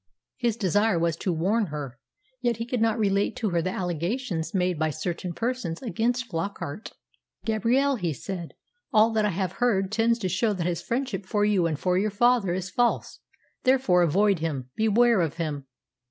[0.37, 1.99] His desire was to warn her,
[2.41, 6.93] yet he could not relate to her the allegations made by certain persons against Flockart.
[7.45, 8.55] "Gabrielle," he said,
[8.91, 11.99] "all that I have heard tends to show that his friendship for you and for
[11.99, 13.19] your father is false;
[13.63, 15.67] therefore avoid him beware of him."